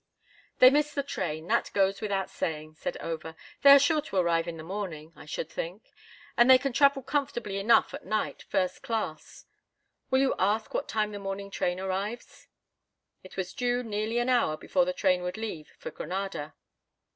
"They 0.57 0.71
missed 0.71 0.95
the 0.95 1.03
train, 1.03 1.45
that 1.49 1.69
goes 1.75 2.01
without 2.01 2.31
saying," 2.31 2.73
said 2.73 2.97
Over. 2.97 3.35
"They 3.61 3.69
are 3.69 3.77
sure 3.77 4.01
to 4.01 4.15
arrive 4.17 4.47
in 4.47 4.57
the 4.57 4.63
morning, 4.63 5.13
I 5.15 5.25
should 5.27 5.47
think, 5.47 5.91
as 6.35 6.47
they 6.47 6.57
can 6.57 6.73
travel 6.73 7.03
comfortably 7.03 7.59
enough 7.59 7.93
at 7.93 8.03
night 8.03 8.41
first 8.49 8.81
class. 8.81 9.45
Will 10.09 10.19
you 10.21 10.33
ask 10.39 10.73
what 10.73 10.87
time 10.87 11.11
the 11.11 11.19
morning 11.19 11.51
train 11.51 11.79
arrives?" 11.79 12.47
It 13.23 13.37
was 13.37 13.53
due 13.53 13.83
nearly 13.83 14.17
an 14.17 14.29
hour 14.29 14.57
before 14.57 14.85
the 14.85 14.93
train 14.93 15.21
would 15.21 15.37
leave 15.37 15.67
for 15.77 15.91
Granada. 15.91 16.55